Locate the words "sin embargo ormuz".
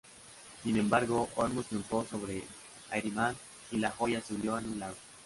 0.63-1.67